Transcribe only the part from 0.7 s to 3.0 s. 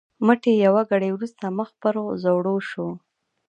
ګړۍ وروسته مخ پر ځوړو شو.